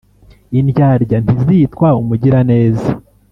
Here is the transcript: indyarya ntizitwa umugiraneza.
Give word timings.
indyarya 0.59 1.17
ntizitwa 1.23 1.87
umugiraneza. 2.01 2.89